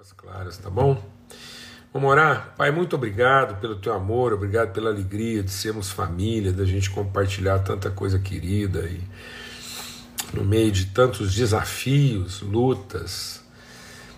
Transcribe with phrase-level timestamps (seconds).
[0.00, 0.98] águas claras, tá bom?
[1.92, 2.54] Vamos orar?
[2.56, 7.58] Pai, muito obrigado pelo teu amor, obrigado pela alegria de sermos família, da gente compartilhar
[7.58, 8.98] tanta coisa querida e
[10.32, 13.44] no meio de tantos desafios, lutas,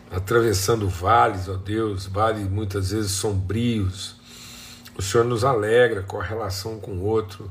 [0.09, 4.15] atravessando vales, ó Deus, vales muitas vezes sombrios.
[4.97, 7.51] O Senhor nos alegra com a relação com o outro.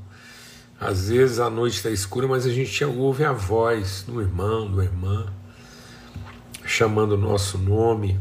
[0.80, 4.86] Às vezes a noite está escura, mas a gente ouve a voz do irmão, da
[4.86, 5.28] irmã,
[6.72, 8.18] chamando o nosso nome.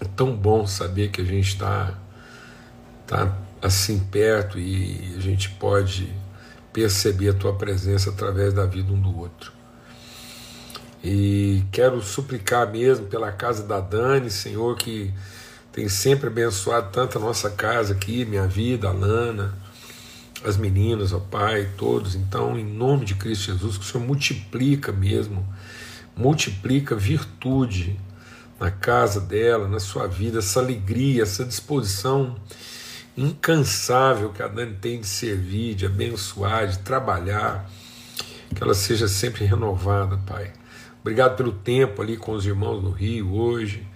[0.00, 1.94] É tão bom saber que a gente está
[3.06, 6.12] tá assim perto e a gente pode
[6.72, 9.52] perceber a tua presença através da vida um do outro.
[11.02, 15.12] E quero suplicar mesmo pela casa da Dani, Senhor, que
[15.72, 19.54] tem sempre abençoado tanto a nossa casa aqui, minha vida, a Lana,
[20.44, 22.14] as meninas, ó Pai, todos.
[22.14, 25.46] Então, em nome de Cristo Jesus, que o Senhor multiplica mesmo,
[26.16, 27.98] multiplica virtude
[28.58, 32.34] na casa dela, na sua vida, essa alegria, essa disposição
[33.16, 37.70] incansável que a Dani tem de servir, de abençoar, de trabalhar,
[38.54, 40.52] que ela seja sempre renovada, Pai.
[41.00, 43.86] Obrigado pelo tempo ali com os irmãos no Rio hoje.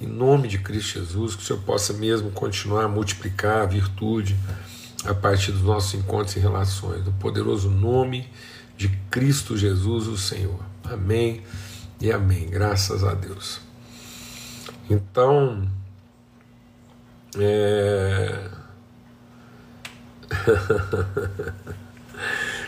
[0.00, 4.36] Em nome de Cristo Jesus, que o Senhor possa mesmo continuar a multiplicar a virtude
[5.04, 7.04] a partir dos nossos encontros e relações.
[7.04, 8.28] No poderoso nome
[8.76, 10.73] de Cristo Jesus, o Senhor.
[10.84, 11.42] Amém
[12.00, 12.48] e amém.
[12.48, 13.60] Graças a Deus.
[14.88, 15.68] Então,
[17.38, 18.48] é...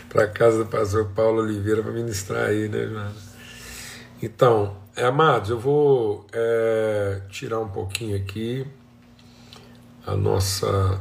[0.09, 3.13] para casa do pastor Paulo Oliveira para ministrar aí, né, Joana?
[4.21, 8.65] Então, é, amados, eu vou é, tirar um pouquinho aqui
[10.07, 10.99] a nossa,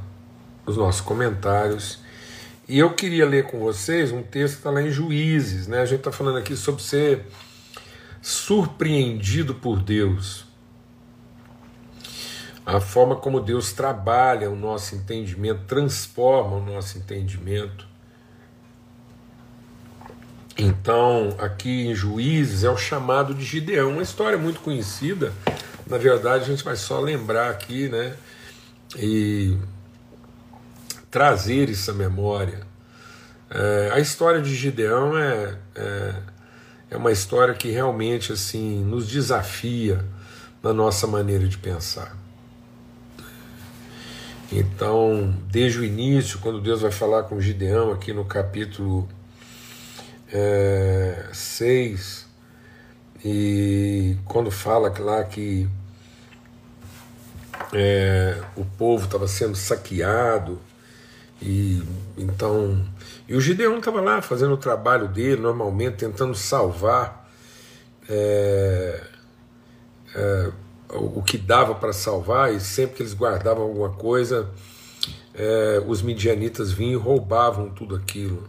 [0.67, 2.01] os nossos comentários.
[2.69, 5.81] E eu queria ler com vocês um texto que está lá em Juízes, né?
[5.81, 7.27] A gente está falando aqui sobre ser
[8.21, 10.47] surpreendido por Deus
[12.67, 17.87] a forma como Deus trabalha o nosso entendimento, transforma o nosso entendimento.
[20.59, 25.33] Então, aqui em Juízes é o chamado de Gideão, uma história muito conhecida.
[25.87, 28.17] Na verdade, a gente vai só lembrar aqui, né?
[28.97, 29.57] E
[31.17, 32.61] trazer essa memória.
[33.49, 36.15] É, a história de Gideão é, é,
[36.91, 40.05] é uma história que realmente assim nos desafia
[40.63, 42.15] na nossa maneira de pensar.
[44.53, 49.09] Então, desde o início, quando Deus vai falar com Gideão, aqui no capítulo
[50.31, 52.27] é, 6,
[53.25, 55.67] e quando fala lá que
[57.73, 60.61] é, o povo estava sendo saqueado,
[61.41, 61.83] e
[62.17, 62.85] então.
[63.29, 67.27] E o Gideão estava lá fazendo o trabalho dele, normalmente tentando salvar.
[68.09, 69.03] É,
[70.15, 70.53] é,
[70.91, 74.49] o que dava para salvar, e sempre que eles guardavam alguma coisa,
[75.35, 78.49] é, os midianitas vinham e roubavam tudo aquilo.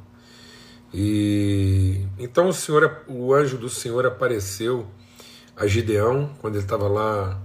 [0.94, 4.88] E então o Senhor, o anjo do Senhor apareceu
[5.56, 7.40] a Gideão quando ele estava lá.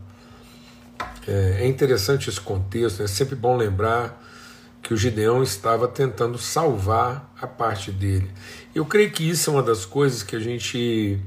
[1.27, 3.05] É, é, interessante esse contexto, né?
[3.05, 4.22] é sempre bom lembrar
[4.83, 8.31] que o Gideão estava tentando salvar a parte dele.
[8.75, 11.21] Eu creio que isso é uma das coisas que a gente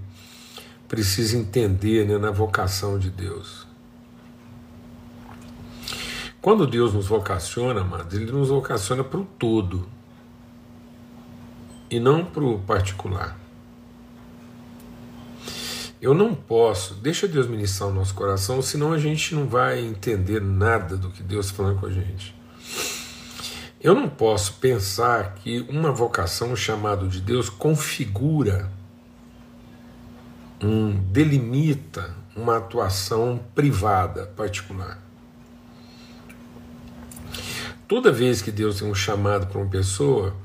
[0.88, 3.66] precisa entender né, na vocação de Deus.
[6.42, 9.88] Quando Deus nos vocaciona, amados, Ele nos vocaciona para o todo
[11.90, 13.40] e não para o particular.
[16.02, 20.40] Eu não posso, deixa Deus ministrar o nosso coração, senão a gente não vai entender
[20.40, 22.35] nada do que Deus está falando com a gente.
[23.86, 28.72] Eu não posso pensar que uma vocação, um chamado de Deus, configura
[30.60, 35.00] um, delimita uma atuação privada, particular.
[37.88, 40.36] Toda vez que Deus tem um chamado para uma pessoa,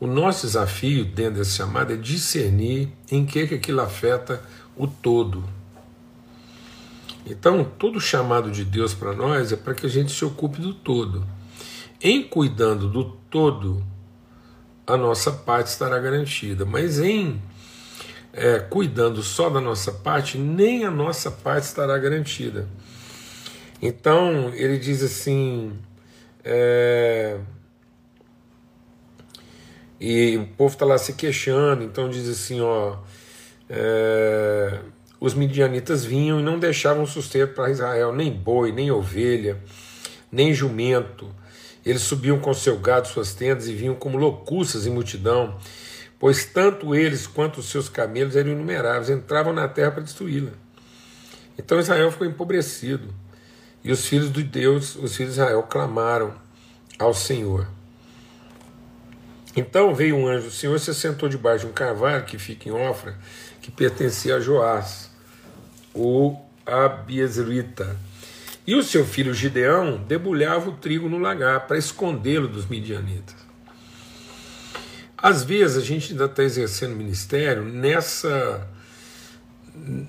[0.00, 4.42] o nosso desafio dentro desse chamado é discernir em que, que aquilo afeta
[4.74, 5.44] o todo.
[7.26, 10.72] Então, todo chamado de Deus para nós é para que a gente se ocupe do
[10.72, 11.35] todo.
[12.00, 13.84] Em cuidando do todo,
[14.86, 17.40] a nossa parte estará garantida, mas em
[18.32, 22.68] é, cuidando só da nossa parte, nem a nossa parte estará garantida.
[23.80, 25.72] Então ele diz assim:
[26.44, 27.38] é,
[29.98, 32.98] e o povo está lá se queixando, então diz assim: ó,
[33.68, 34.80] é,
[35.18, 39.58] os midianitas vinham e não deixavam sustento para Israel, nem boi, nem ovelha,
[40.30, 41.34] nem jumento.
[41.86, 45.56] Eles subiam com seu gado, suas tendas e vinham como locuças em multidão
[46.18, 50.52] pois tanto eles quanto os seus camelos eram inumeráveis, entravam na terra para destruí-la.
[51.58, 53.14] Então Israel ficou empobrecido.
[53.84, 56.34] E os filhos de Deus, os filhos de Israel, clamaram
[56.98, 57.68] ao Senhor.
[59.54, 62.72] Então veio um anjo do Senhor, se sentou debaixo de um carvalho que fica em
[62.72, 63.16] Ofra,
[63.62, 65.10] que pertencia a Joás,
[65.94, 66.36] o
[66.66, 67.96] Abiezrita.
[68.66, 73.36] E o seu filho Gideão debulhava o trigo no lagar para escondê-lo dos midianitas.
[75.16, 78.68] Às vezes a gente ainda está exercendo ministério nessa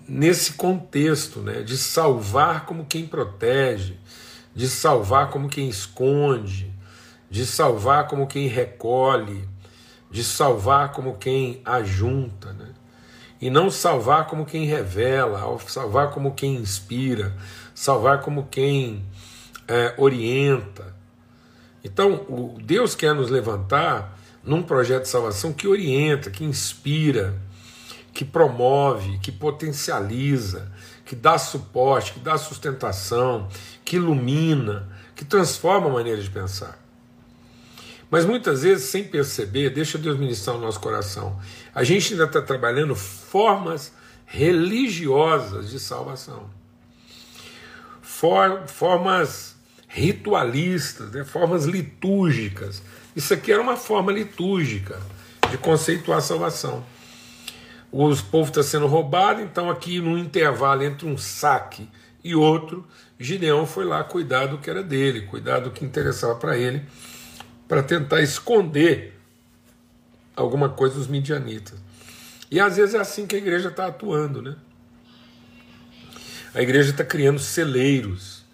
[0.08, 3.98] nesse contexto né, de salvar como quem protege,
[4.56, 6.72] de salvar como quem esconde,
[7.30, 9.48] de salvar como quem recolhe,
[10.10, 12.70] de salvar como quem ajunta, né?
[13.42, 17.36] e não salvar como quem revela, salvar como quem inspira,
[17.78, 19.06] salvar como quem
[19.68, 20.96] é, orienta.
[21.84, 27.40] Então, o Deus quer nos levantar num projeto de salvação que orienta, que inspira,
[28.12, 30.72] que promove, que potencializa,
[31.06, 33.48] que dá suporte, que dá sustentação,
[33.86, 36.84] que ilumina, que transforma a maneira de pensar.
[38.10, 41.40] Mas muitas vezes, sem perceber, deixa Deus ministrar o nosso coração.
[41.76, 43.94] A gente ainda está trabalhando formas
[44.26, 46.50] religiosas de salvação,
[48.20, 49.56] For, formas
[49.88, 51.24] ritualistas, né?
[51.24, 52.82] formas litúrgicas.
[53.16, 55.00] Isso aqui era uma forma litúrgica
[55.52, 56.84] de conceituar a salvação
[57.92, 61.90] os povos está sendo roubado, então aqui no intervalo entre um saque
[62.24, 62.86] e outro,
[63.20, 66.84] Gideão foi lá cuidar do que era dele, cuidar do que interessava para ele,
[67.68, 69.18] para tentar esconder
[70.36, 71.80] alguma coisa dos midianitas.
[72.52, 74.56] E às vezes é assim que a igreja está atuando, né?
[76.54, 78.46] A igreja está criando celeiros,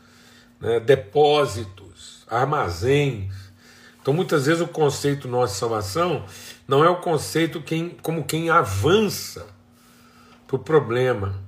[0.59, 3.33] né, depósitos, armazéns.
[4.01, 6.25] Então muitas vezes o conceito nosso de salvação
[6.67, 9.47] não é o conceito quem, como quem avança
[10.45, 11.41] para o problema,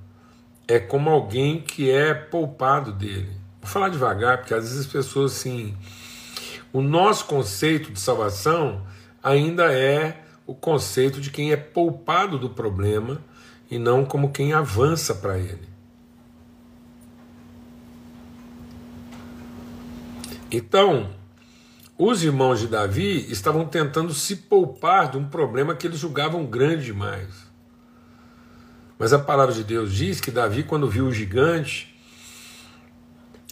[0.66, 3.30] é como alguém que é poupado dele.
[3.60, 5.76] Vou falar devagar, porque às vezes as pessoas assim.
[6.72, 8.86] O nosso conceito de salvação
[9.22, 13.20] ainda é o conceito de quem é poupado do problema
[13.70, 15.75] e não como quem avança para ele.
[20.50, 21.10] Então,
[21.98, 26.84] os irmãos de Davi estavam tentando se poupar de um problema que eles julgavam grande
[26.84, 27.46] demais.
[28.98, 31.94] Mas a palavra de Deus diz que Davi, quando viu o gigante,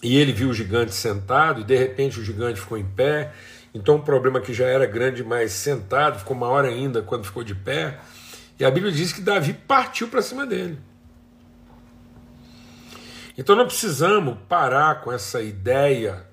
[0.03, 3.33] e ele viu o gigante sentado, e de repente o gigante ficou em pé,
[3.75, 7.55] então o problema que já era grande demais sentado ficou maior ainda quando ficou de
[7.55, 7.99] pé.
[8.59, 10.79] E a Bíblia diz que Davi partiu para cima dele.
[13.37, 16.25] Então não precisamos parar com essa ideia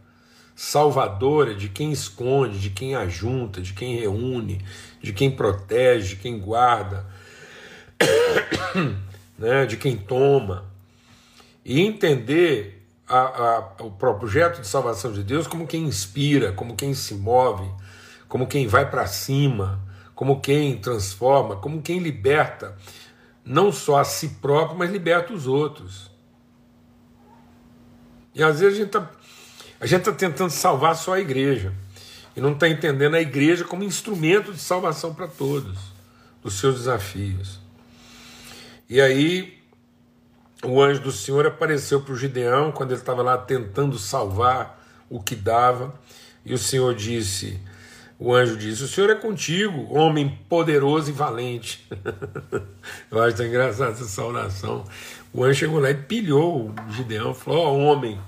[0.56, 4.63] salvadora de quem esconde, de quem ajunta, de quem reúne,
[5.01, 7.06] de quem protege, de quem guarda,
[9.38, 10.65] né, de quem toma.
[11.63, 16.94] E entender a, a, o projeto de salvação de Deus como quem inspira, como quem
[16.94, 17.69] se move,
[18.27, 19.81] como quem vai para cima,
[20.15, 22.77] como quem transforma, como quem liberta
[23.44, 26.12] não só a si próprio, mas liberta os outros.
[28.33, 29.12] E às vezes a gente está
[29.81, 31.73] a gente está tentando salvar só a igreja
[32.35, 35.79] e não está entendendo a igreja como instrumento de salvação para todos,
[36.43, 37.59] dos seus desafios.
[38.87, 39.59] E aí
[40.63, 45.19] o anjo do Senhor apareceu para o Gideão quando ele estava lá tentando salvar o
[45.19, 46.00] que dava,
[46.45, 47.59] e o Senhor disse:
[48.19, 51.88] o anjo disse: O Senhor é contigo, homem poderoso e valente.
[53.09, 54.85] Eu acho tão engraçado essa saudação.
[55.33, 58.19] O anjo chegou lá e pilhou o Gideão, falou: Ó, oh, homem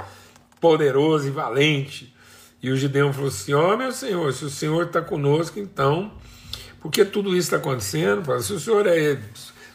[0.63, 2.15] poderoso e valente.
[2.62, 6.13] E o Gideão falou assim: Ó oh, meu Senhor, se o Senhor está conosco, então,
[6.79, 8.24] por que tudo isso está acontecendo?
[8.41, 9.20] Se o Senhor é.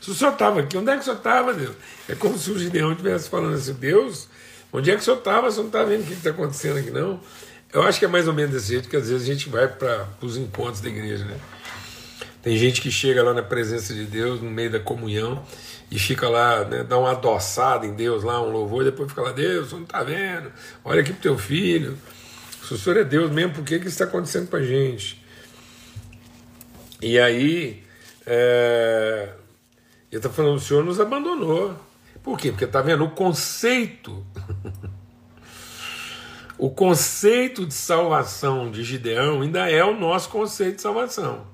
[0.01, 1.77] Se o Senhor estava aqui, onde é que o Senhor estava, Deus?
[2.09, 4.29] É como se o Gideão estivesse falando assim: Deus,
[4.73, 5.51] onde é que o Senhor estava?
[5.51, 7.21] Você não está vendo o que está acontecendo aqui, não?
[7.71, 9.69] Eu acho que é mais ou menos desse jeito que às vezes a gente vai
[9.69, 11.37] para os encontros da igreja, né?
[12.43, 15.45] Tem gente que chega lá na presença de Deus, no meio da comunhão,
[15.91, 19.23] e fica lá, né, dá uma adoçada em Deus lá, um louvor, e depois fica
[19.23, 20.53] lá, Deus, você não está vendo,
[20.85, 21.97] olha aqui pro teu filho,
[22.63, 25.25] se o Senhor é Deus mesmo, por que, que isso está acontecendo com a gente?
[27.01, 27.83] E aí,
[28.27, 29.31] é,
[30.11, 31.75] ele está falando, o Senhor nos abandonou.
[32.23, 32.51] Por quê?
[32.51, 34.27] Porque está vendo o conceito,
[36.59, 41.47] o conceito de salvação de Gideão ainda é o nosso conceito de salvação.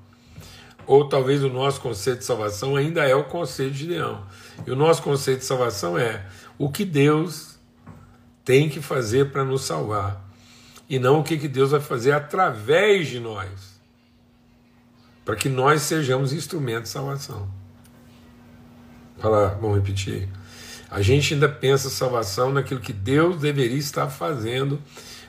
[0.87, 4.23] Ou talvez o nosso conceito de salvação ainda é o conceito de Gideão.
[4.65, 6.25] E o nosso conceito de salvação é
[6.57, 7.57] o que Deus
[8.43, 10.23] tem que fazer para nos salvar.
[10.87, 13.49] E não o que, que Deus vai fazer através de nós.
[15.23, 17.49] Para que nós sejamos instrumentos de salvação.
[19.17, 20.29] Fala, vamos repetir.
[20.91, 24.79] A gente ainda pensa salvação naquilo que Deus deveria estar fazendo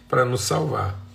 [0.06, 1.05] para nos salvar.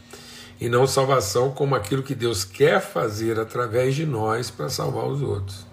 [0.62, 5.20] E não salvação como aquilo que Deus quer fazer através de nós para salvar os
[5.20, 5.66] outros.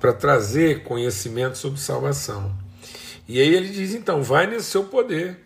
[0.00, 2.50] Para trazer conhecimento sobre salvação.
[3.28, 5.38] E aí ele diz: então, vai nesse seu poder.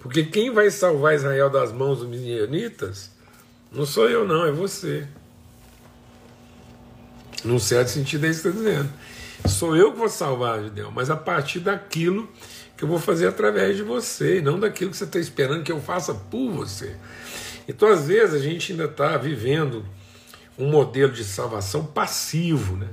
[0.00, 3.14] Porque quem vai salvar Israel das mãos dos midianitas
[3.70, 5.06] não sou eu, não, é você.
[7.44, 8.92] Num certo sentido é isso que está dizendo.
[9.48, 12.28] Sou eu que vou salvar Judeu, mas a partir daquilo
[12.76, 15.80] que eu vou fazer através de você, não daquilo que você está esperando que eu
[15.80, 16.96] faça por você.
[17.68, 19.84] Então, às vezes, a gente ainda está vivendo
[20.58, 22.88] um modelo de salvação passivo, né?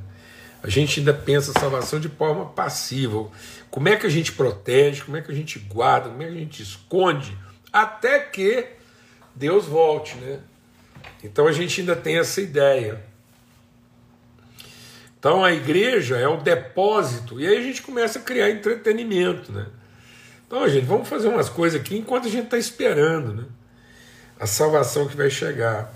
[0.64, 3.28] A gente ainda pensa salvação de forma passiva.
[3.70, 6.34] Como é que a gente protege, como é que a gente guarda, como é que
[6.34, 7.36] a gente esconde,
[7.74, 8.68] até que
[9.36, 10.40] Deus volte, né?
[11.24, 13.04] Então a gente ainda tem essa ideia.
[15.22, 19.68] Então a igreja é o depósito, e aí a gente começa a criar entretenimento, né?
[20.48, 23.44] Então, gente, vamos fazer umas coisas aqui enquanto a gente está esperando, né?
[24.40, 25.94] A salvação que vai chegar.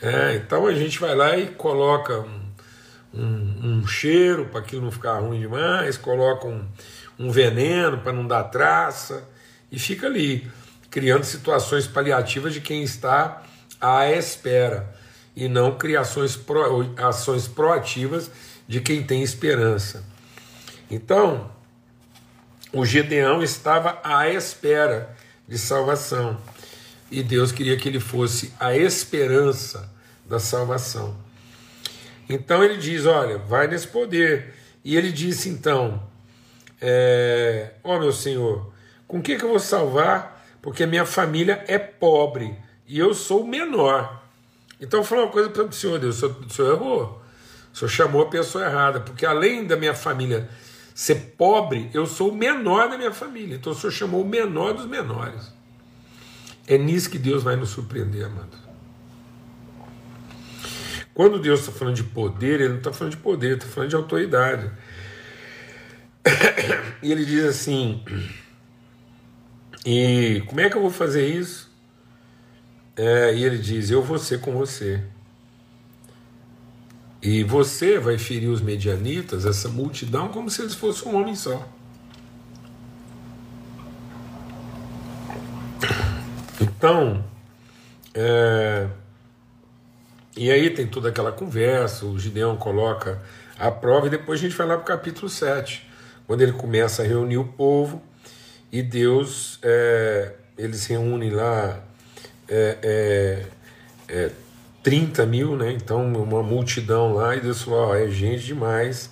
[0.00, 2.40] É, então a gente vai lá e coloca um,
[3.12, 6.64] um, um cheiro para aquilo não ficar ruim demais, coloca um,
[7.18, 9.28] um veneno para não dar traça,
[9.72, 10.48] e fica ali,
[10.88, 13.42] criando situações paliativas de quem está
[13.80, 14.96] à espera
[15.38, 18.28] e não criações pro, ações proativas
[18.66, 20.04] de quem tem esperança.
[20.90, 21.48] Então,
[22.72, 25.16] o Gedeão estava à espera
[25.46, 26.36] de salvação
[27.08, 29.88] e Deus queria que ele fosse a esperança
[30.26, 31.16] da salvação.
[32.28, 34.54] Então ele diz: Olha, vai nesse poder.
[34.84, 36.02] E ele disse então:
[36.80, 38.72] é, Ó oh, meu Senhor,
[39.06, 40.44] com que, que eu vou salvar?
[40.60, 42.56] Porque minha família é pobre
[42.88, 44.27] e eu sou o menor.
[44.80, 47.22] Então, eu vou falar uma coisa para o senhor, Deus, o senhor, o senhor errou.
[47.72, 50.48] O senhor chamou a pessoa errada, porque além da minha família
[50.94, 53.56] ser pobre, eu sou o menor da minha família.
[53.56, 55.52] Então, o senhor chamou o menor dos menores.
[56.66, 58.68] É nisso que Deus vai nos surpreender, amado.
[61.14, 63.90] Quando Deus está falando de poder, Ele não está falando de poder, Ele está falando
[63.90, 64.70] de autoridade.
[67.02, 68.04] E Ele diz assim:
[69.86, 71.67] E como é que eu vou fazer isso?
[72.98, 75.00] É, e ele diz: Eu vou ser com você.
[77.22, 81.66] E você vai ferir os medianitas, essa multidão, como se eles fossem um homem só.
[86.60, 87.24] Então,
[88.14, 88.88] é,
[90.36, 93.20] e aí tem toda aquela conversa, o Gideão coloca
[93.58, 95.88] a prova, e depois a gente vai lá para o capítulo 7,
[96.24, 98.00] quando ele começa a reunir o povo,
[98.70, 101.82] e Deus, é, eles reúnem lá
[102.48, 103.46] é, é,
[104.08, 104.30] é
[104.82, 105.72] 30 mil, né?
[105.72, 109.10] Então, uma multidão lá, e Deus falou: ó, é gente demais,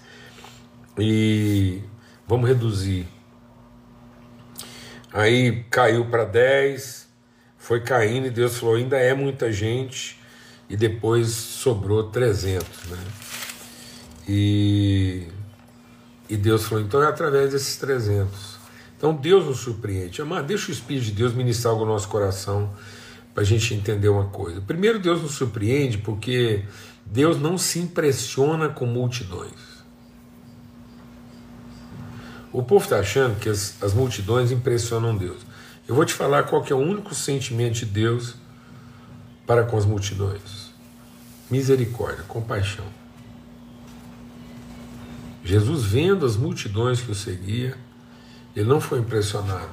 [0.98, 1.82] e
[2.26, 3.06] vamos reduzir.
[5.12, 7.08] Aí caiu para 10,
[7.58, 10.18] foi caindo, e Deus falou: ainda é muita gente,
[10.68, 12.98] e depois sobrou 300, né?
[14.28, 15.26] E,
[16.28, 18.56] e Deus falou: então é através desses 300.
[18.96, 20.22] Então Deus nos surpreende.
[20.22, 22.70] Amar, deixa o Espírito de Deus ministrar no nosso coração
[23.36, 24.62] para a gente entender uma coisa.
[24.62, 26.64] Primeiro, Deus nos surpreende porque
[27.04, 29.76] Deus não se impressiona com multidões.
[32.50, 35.42] O povo está achando que as, as multidões impressionam Deus.
[35.86, 38.36] Eu vou te falar qual é o único sentimento de Deus
[39.46, 40.70] para com as multidões:
[41.50, 42.86] misericórdia, compaixão.
[45.44, 47.76] Jesus, vendo as multidões que o seguia,
[48.56, 49.68] ele não foi impressionado.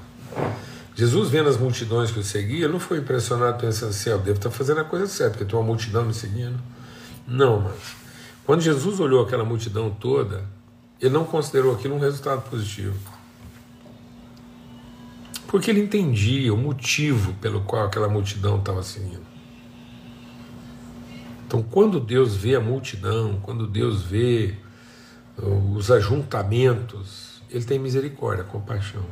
[0.95, 4.51] Jesus, vendo as multidões que o seguiam, não foi impressionado pensando assim: eu devo estar
[4.51, 6.59] fazendo a coisa certa, porque tem uma multidão me seguindo.
[7.27, 7.95] Não, mas
[8.45, 10.45] quando Jesus olhou aquela multidão toda,
[11.01, 12.97] ele não considerou aquilo um resultado positivo.
[15.47, 19.33] Porque ele entendia o motivo pelo qual aquela multidão estava seguindo.
[21.45, 24.55] Então, quando Deus vê a multidão, quando Deus vê
[25.37, 29.05] uh, os ajuntamentos, ele tem misericórdia, compaixão.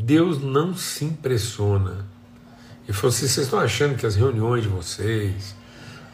[0.00, 2.06] Deus não se impressiona.
[2.84, 5.54] Ele falou assim: vocês estão achando que as reuniões de vocês,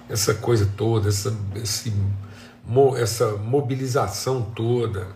[0.08, 1.94] essa coisa toda, essa, esse,
[2.96, 5.06] essa mobilização toda,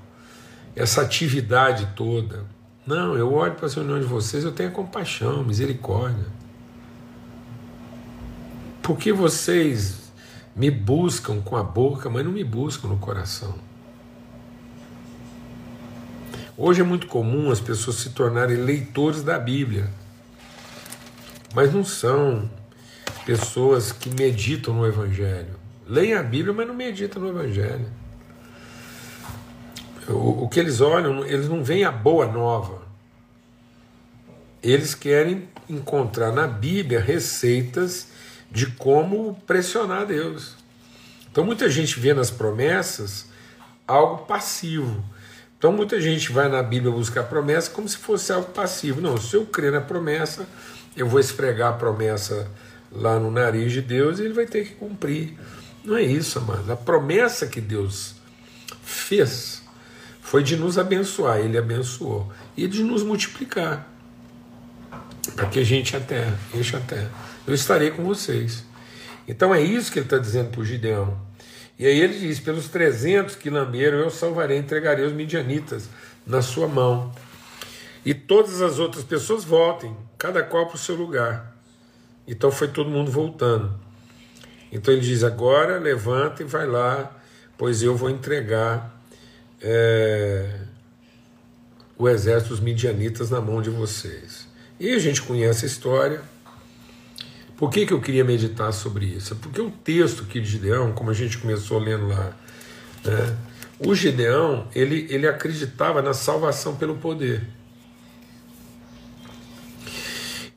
[0.76, 2.46] essa atividade toda.
[2.86, 6.26] Não, eu olho para as reuniões de vocês, eu tenho compaixão, misericórdia.
[8.80, 10.12] Porque vocês
[10.54, 13.54] me buscam com a boca, mas não me buscam no coração.
[16.62, 19.88] Hoje é muito comum as pessoas se tornarem leitores da Bíblia,
[21.54, 22.50] mas não são
[23.24, 25.58] pessoas que meditam no Evangelho.
[25.86, 27.86] Leem a Bíblia, mas não meditam no Evangelho.
[30.06, 32.82] O, o que eles olham, eles não veem a boa nova.
[34.62, 38.08] Eles querem encontrar na Bíblia receitas
[38.50, 40.56] de como pressionar Deus.
[41.32, 43.30] Então muita gente vê nas promessas
[43.88, 45.02] algo passivo.
[45.60, 48.98] Então muita gente vai na Bíblia buscar promessa como se fosse algo passivo.
[48.98, 50.48] Não, se eu crer na promessa,
[50.96, 52.50] eu vou esfregar a promessa
[52.90, 55.36] lá no nariz de Deus e ele vai ter que cumprir.
[55.84, 56.70] Não é isso, amados.
[56.70, 58.14] A promessa que Deus
[58.82, 59.62] fez
[60.22, 63.86] foi de nos abençoar, ele abençoou, e de nos multiplicar,
[65.36, 67.10] para que a gente até, enche a terra.
[67.46, 68.64] Eu estarei com vocês.
[69.28, 71.20] Então é isso que ele está dizendo para o Gideão.
[71.80, 75.88] E aí ele diz: pelos 300 que lamberam, eu salvarei, entregarei os midianitas
[76.26, 77.10] na sua mão.
[78.04, 81.56] E todas as outras pessoas voltem, cada qual para o seu lugar.
[82.28, 83.72] Então foi todo mundo voltando.
[84.70, 87.18] Então ele diz: agora levanta e vai lá,
[87.56, 89.02] pois eu vou entregar
[89.62, 90.58] é,
[91.96, 94.46] o exército dos midianitas na mão de vocês.
[94.78, 96.20] E a gente conhece a história.
[97.60, 99.36] Por que, que eu queria meditar sobre isso?
[99.36, 102.34] Porque o texto aqui de Gideão, como a gente começou lendo lá,
[103.04, 103.36] né,
[103.78, 107.46] o Gideão ele, ele acreditava na salvação pelo poder.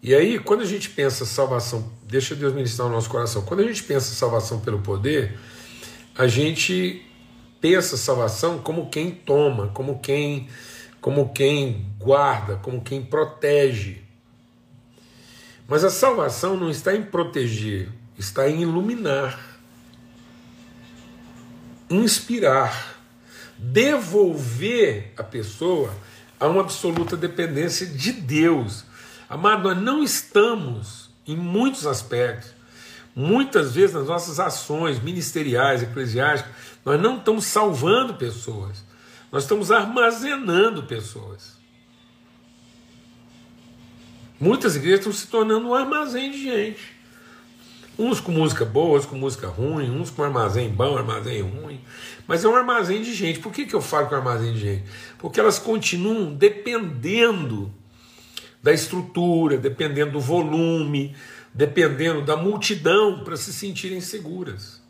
[0.02, 3.64] E aí, quando a gente pensa salvação, deixa Deus ministrar o nosso coração, quando a
[3.64, 5.38] gente pensa salvação pelo poder,
[6.16, 7.06] a gente
[7.60, 10.48] pensa salvação como quem toma, como quem,
[11.02, 14.04] como quem guarda, como quem protege.
[15.74, 19.40] Mas a salvação não está em proteger, está em iluminar,
[21.90, 23.00] inspirar,
[23.58, 25.92] devolver a pessoa
[26.40, 28.86] a uma absoluta dependência de Deus.
[29.28, 32.54] Amado, nós não estamos, em muitos aspectos,
[33.16, 36.54] muitas vezes nas nossas ações ministeriais, eclesiásticas,
[36.86, 38.84] nós não estamos salvando pessoas,
[39.32, 41.63] nós estamos armazenando pessoas.
[44.44, 46.82] Muitas igrejas estão se tornando um armazém de gente.
[47.98, 51.80] Uns com música boa, outros com música ruim, uns com armazém bom, armazém ruim.
[52.28, 53.40] Mas é um armazém de gente.
[53.40, 54.84] Por que, que eu falo que é armazém de gente?
[55.18, 57.74] Porque elas continuam dependendo
[58.62, 61.16] da estrutura, dependendo do volume,
[61.54, 64.84] dependendo da multidão para se sentirem seguras.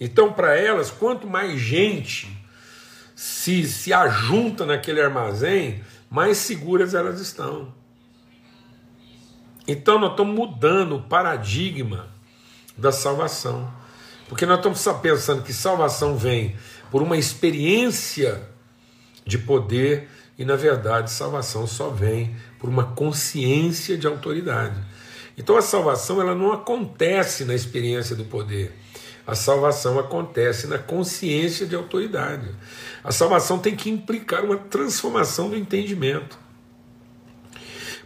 [0.00, 2.41] Então, para elas, quanto mais gente
[3.22, 5.80] se, se ajunta naquele armazém,
[6.10, 7.72] mais seguras elas estão.
[9.66, 12.08] Então nós estamos mudando o paradigma
[12.76, 13.72] da salvação.
[14.28, 16.56] Porque nós estamos pensando que salvação vem
[16.90, 18.42] por uma experiência
[19.24, 24.80] de poder e na verdade salvação só vem por uma consciência de autoridade.
[25.38, 28.76] Então a salvação ela não acontece na experiência do poder.
[29.26, 32.48] A salvação acontece na consciência de autoridade.
[33.04, 36.38] A salvação tem que implicar uma transformação do entendimento.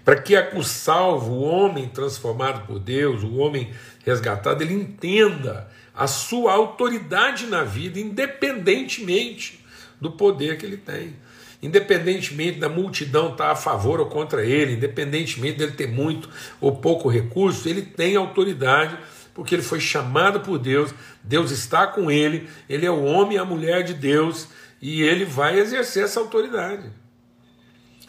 [0.05, 3.73] Para que o salvo, o homem transformado por Deus, o homem
[4.05, 9.65] resgatado, ele entenda a sua autoridade na vida, independentemente
[10.01, 11.17] do poder que ele tem.
[11.63, 16.29] Independentemente da multidão estar a favor ou contra ele, independentemente dele ter muito
[16.61, 18.97] ou pouco recurso, ele tem autoridade
[19.37, 23.39] porque ele foi chamado por Deus, Deus está com ele, ele é o homem e
[23.39, 24.49] a mulher de Deus
[24.81, 26.91] e ele vai exercer essa autoridade.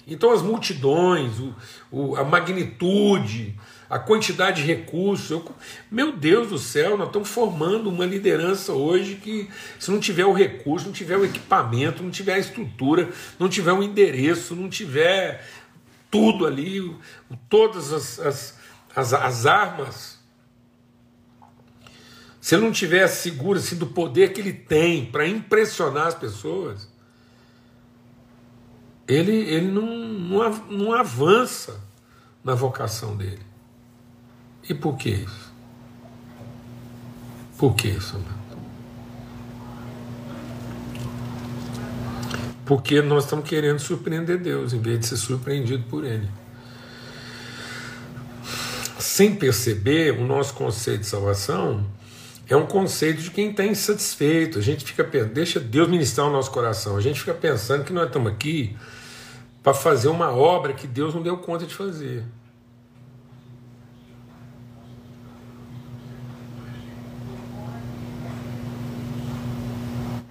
[0.08, 1.54] Então, as multidões, o,
[1.92, 3.60] o, a magnitude,
[3.90, 5.46] a quantidade de recursos, eu,
[5.92, 10.32] meu Deus do céu, nós estamos formando uma liderança hoje que, se não tiver o
[10.32, 15.46] recurso, não tiver o equipamento, não tiver a estrutura, não tiver o endereço, não tiver
[16.10, 16.96] tudo ali,
[17.50, 18.60] todas as, as,
[18.96, 20.17] as, as armas
[22.48, 26.88] se ele não tiver seguro assim, do poder que ele tem para impressionar as pessoas,
[29.06, 31.78] ele, ele não, não, não avança
[32.42, 33.42] na vocação dele.
[34.70, 35.54] E por que isso?
[37.58, 38.18] Por que isso?
[42.66, 46.30] Porque nós estamos querendo surpreender Deus em vez de ser surpreendido por Ele.
[48.98, 51.98] Sem perceber, o nosso conceito de salvação
[52.50, 54.58] é um conceito de quem está insatisfeito.
[54.58, 56.96] A gente fica deixa Deus ministrar o nosso coração.
[56.96, 58.76] A gente fica pensando que nós estamos aqui
[59.62, 62.24] para fazer uma obra que Deus não deu conta de fazer.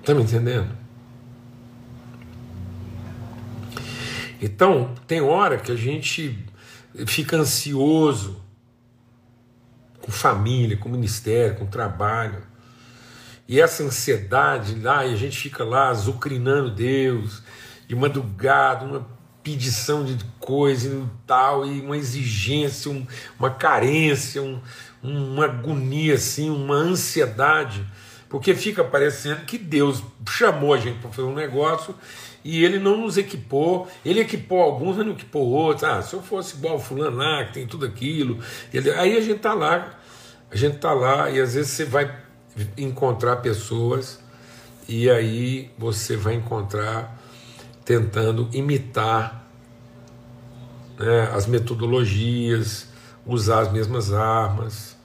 [0.00, 0.68] Está me entendendo?
[4.40, 6.38] Então, tem hora que a gente
[7.06, 8.40] fica ansioso
[10.06, 12.42] com família, com ministério, com trabalho.
[13.48, 17.42] e essa ansiedade lá, e a gente fica lá azucrinando Deus,
[17.86, 19.06] de madrugada, uma
[19.42, 23.06] pedição de coisa e tal, e uma exigência, um,
[23.38, 24.60] uma carência, um,
[25.02, 27.86] uma agonia, assim, uma ansiedade,
[28.28, 31.94] porque fica parecendo que Deus chamou a gente para fazer um negócio
[32.44, 35.84] e ele não nos equipou, ele equipou alguns, mas não equipou outros.
[35.84, 38.38] Ah, se eu fosse igual fulano lá, que tem tudo aquilo,
[38.72, 38.90] ele...
[38.92, 39.98] aí a gente está lá,
[40.50, 42.14] a gente está lá e às vezes você vai
[42.76, 44.20] encontrar pessoas
[44.88, 47.20] e aí você vai encontrar
[47.84, 49.44] tentando imitar
[50.98, 52.88] né, as metodologias,
[53.24, 54.96] usar as mesmas armas.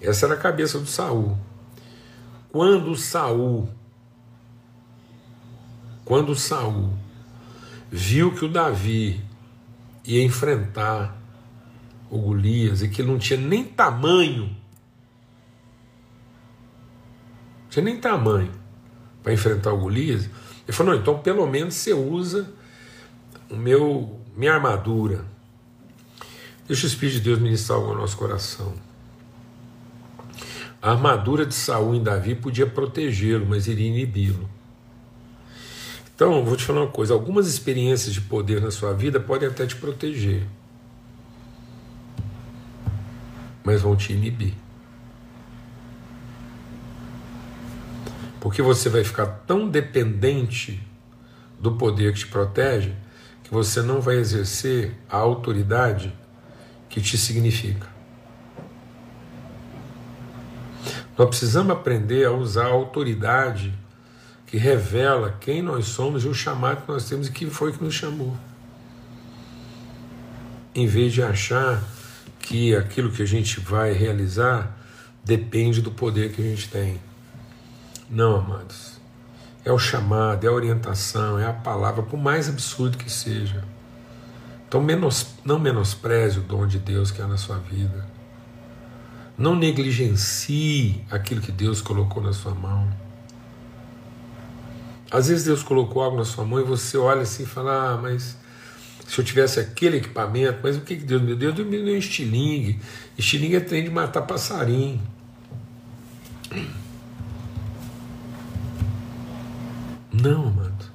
[0.00, 1.38] Essa era a cabeça do Saul.
[2.52, 3.66] Quando Saul,
[6.04, 6.92] quando Saul
[7.90, 9.24] viu que o Davi
[10.04, 11.16] ia enfrentar
[12.10, 14.54] o Golias e que não tinha nem tamanho,
[17.70, 18.52] tinha nem tamanho
[19.22, 20.28] para enfrentar o Golias,
[20.68, 22.52] ele falou: não, então pelo menos você usa
[23.48, 25.24] o meu, minha armadura.
[26.68, 28.91] Deixa o Espírito de Deus ministrar ao nosso coração.
[30.82, 34.50] A armadura de Saul em Davi podia protegê-lo, mas iria inibi-lo.
[36.12, 39.64] Então, vou te falar uma coisa: algumas experiências de poder na sua vida podem até
[39.64, 40.44] te proteger,
[43.62, 44.54] mas vão te inibir.
[48.40, 50.82] Porque você vai ficar tão dependente
[51.60, 52.92] do poder que te protege
[53.44, 56.12] que você não vai exercer a autoridade
[56.88, 57.91] que te significa.
[61.16, 63.72] Nós precisamos aprender a usar a autoridade
[64.46, 67.82] que revela quem nós somos e o chamado que nós temos e quem foi que
[67.82, 68.36] nos chamou.
[70.74, 71.82] Em vez de achar
[72.38, 74.76] que aquilo que a gente vai realizar
[75.24, 77.00] depende do poder que a gente tem.
[78.10, 79.00] Não, amados.
[79.64, 83.64] É o chamado, é a orientação, é a palavra, por mais absurdo que seja.
[84.66, 88.04] Então menos, não menospreze o dom de Deus que há na sua vida.
[89.36, 92.88] Não negligencie aquilo que Deus colocou na sua mão.
[95.10, 97.96] Às vezes Deus colocou algo na sua mão e você olha assim e fala: Ah,
[97.96, 98.36] mas
[99.06, 101.52] se eu tivesse aquele equipamento, mas o que, que Deus me deu?
[101.52, 102.80] Deus me deu um estilingue.
[103.18, 105.00] Estilingue é trem de matar passarinho.
[110.12, 110.92] Não, amado.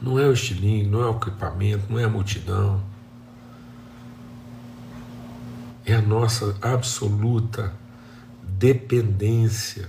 [0.00, 2.82] Não é o estilingue, não é o equipamento, não é a multidão.
[5.90, 7.72] É a nossa absoluta
[8.44, 9.88] dependência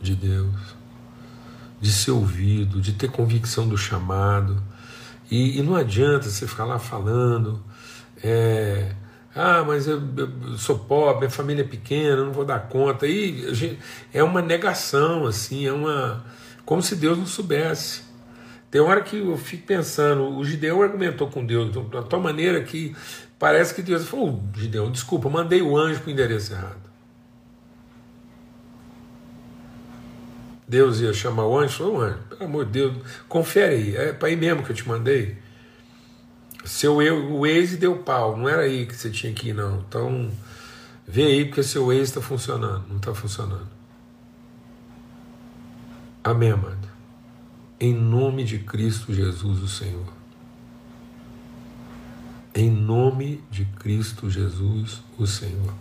[0.00, 0.54] de Deus,
[1.78, 4.62] de ser ouvido, de ter convicção do chamado.
[5.30, 7.62] E, e não adianta você ficar lá falando.
[8.24, 8.94] É,
[9.34, 13.06] ah, mas eu, eu, sou pobre, minha família é pequena, não vou dar conta.
[13.06, 13.78] E gente,
[14.10, 16.24] é uma negação, assim, é uma.
[16.64, 18.08] como se Deus não soubesse.
[18.70, 22.62] Tem hora que eu fico pensando, o Gideão argumentou com Deus de uma tal maneira
[22.62, 22.96] que
[23.38, 26.88] parece que Deus falou, Gideão, desculpa, mandei o anjo para o endereço errado.
[30.66, 32.96] Deus ia chamar o anjo, falou, anjo, pelo amor de Deus,
[33.28, 35.38] confere aí, é para aí mesmo que eu te mandei.
[36.64, 39.78] Seu eu, o Waze deu pau, não era aí que você tinha que ir, não.
[39.88, 40.30] Então,
[41.06, 43.68] vê aí porque seu Waze está funcionando, não está funcionando.
[46.22, 46.86] Amém, amado?
[47.80, 50.17] Em nome de Cristo Jesus, o Senhor.
[52.58, 55.72] Em nome de Cristo Jesus, o Senhor.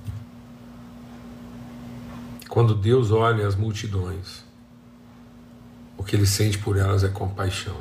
[2.48, 4.44] Quando Deus olha as multidões,
[5.98, 7.78] o que ele sente por elas é compaixão.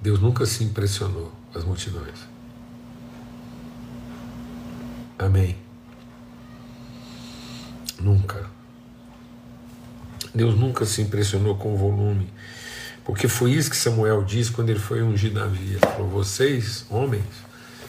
[0.00, 2.20] Deus nunca se impressionou com as multidões.
[5.18, 5.58] Amém.
[7.98, 8.48] Nunca.
[10.32, 12.30] Deus nunca se impressionou com o volume.
[13.08, 15.64] Porque foi isso que Samuel disse quando ele foi ungir Davi.
[15.64, 17.24] Ele falou: Vocês, homens,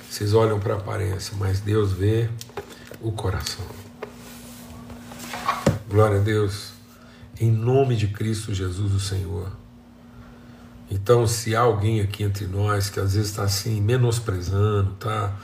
[0.09, 2.29] vocês olham para a aparência, mas Deus vê
[3.01, 3.65] o coração.
[5.89, 6.71] Glória a Deus.
[7.37, 9.51] Em nome de Cristo Jesus, o Senhor.
[10.89, 15.35] Então, se há alguém aqui entre nós que às vezes está assim, menosprezando, tá?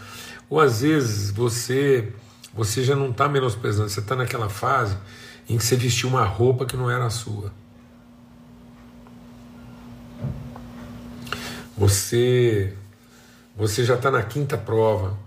[0.49, 2.13] Ou às vezes você
[2.53, 4.95] você já não está menosprezando, você está naquela fase
[5.49, 7.51] em que você vestiu uma roupa que não era a sua.
[11.77, 12.73] Você
[13.55, 15.17] você já está na quinta prova,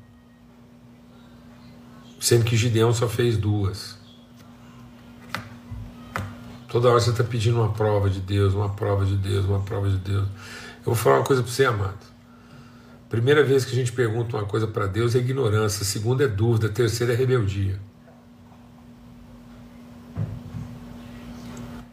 [2.21, 3.97] sendo que Gideão só fez duas.
[6.69, 9.89] Toda hora você está pedindo uma prova de Deus, uma prova de Deus, uma prova
[9.89, 10.29] de Deus.
[10.81, 12.07] Eu vou falar uma coisa para você, amado.
[13.09, 16.69] Primeira vez que a gente pergunta uma coisa para Deus é ignorância, segunda é dúvida,
[16.69, 17.81] terceira é rebeldia.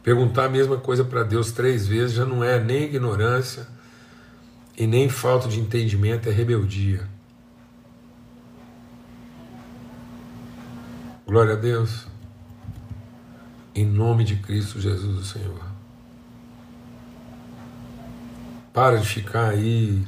[0.02, 3.66] Perguntar a mesma coisa para Deus três vezes já não é nem ignorância,
[4.76, 7.08] e nem falta de entendimento, é rebeldia.
[11.26, 12.06] Glória a Deus.
[13.74, 15.64] Em nome de Cristo Jesus, o Senhor.
[18.72, 20.06] Para de ficar aí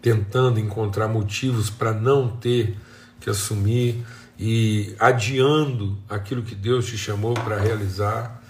[0.00, 2.76] tentando encontrar motivos para não ter
[3.20, 4.04] que assumir
[4.38, 8.40] e adiando aquilo que Deus te chamou para realizar,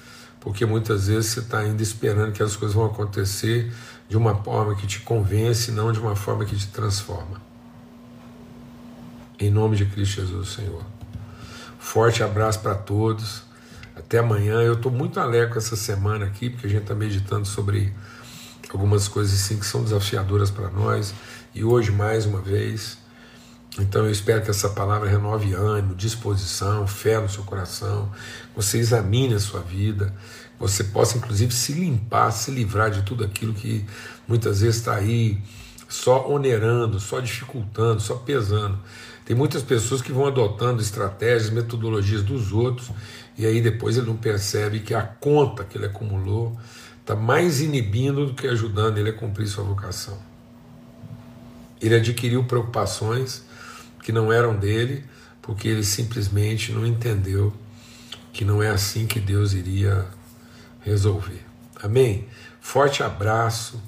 [0.41, 3.73] porque muitas vezes você está ainda esperando que as coisas vão acontecer
[4.09, 7.41] de uma forma que te convence, não de uma forma que te transforma.
[9.39, 10.83] Em nome de Cristo Jesus, Senhor.
[11.79, 13.43] Forte abraço para todos.
[13.95, 14.63] Até amanhã.
[14.63, 17.93] Eu estou muito alegre com essa semana aqui, porque a gente está meditando sobre
[18.71, 21.15] algumas coisas assim que são desafiadoras para nós.
[21.55, 22.99] E hoje, mais uma vez,
[23.79, 28.11] então eu espero que essa palavra renove ânimo, disposição, fé no seu coração,
[28.55, 30.13] você examine a sua vida,
[30.59, 33.85] você possa inclusive se limpar, se livrar de tudo aquilo que
[34.27, 35.39] muitas vezes está aí
[35.89, 38.79] só onerando, só dificultando, só pesando.
[39.25, 42.91] Tem muitas pessoas que vão adotando estratégias, metodologias dos outros,
[43.37, 46.59] e aí depois ele não percebe que a conta que ele acumulou
[47.01, 50.19] está mais inibindo do que ajudando ele a cumprir sua vocação.
[51.81, 53.45] Ele adquiriu preocupações
[54.03, 55.05] que não eram dele,
[55.41, 57.53] porque ele simplesmente não entendeu
[58.33, 60.07] que não é assim que Deus iria
[60.89, 61.45] resolver.
[61.83, 62.27] Amém?
[62.61, 63.81] Forte abraço.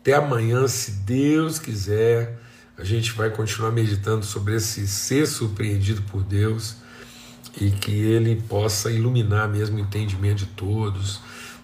[0.00, 2.38] Até amanhã, se Deus quiser.
[2.76, 6.76] A gente vai continuar meditando sobre esse ser surpreendido por Deus
[7.60, 11.20] e que ele possa iluminar mesmo o entendimento de todos,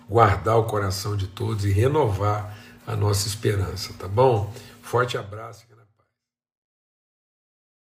[0.08, 4.52] guardar o coração de todos e renovar a nossa esperança, tá bom?
[4.82, 5.67] Forte abraço.